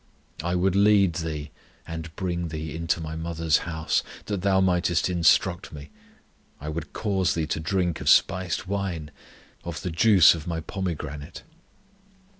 [0.43, 1.51] I would lead Thee,
[1.85, 5.91] and bring Thee into my mother's house, That Thou mightest instruct me;
[6.59, 9.11] I would cause Thee to drink of spiced wine,
[9.63, 11.43] Of the juice of my pomegranate.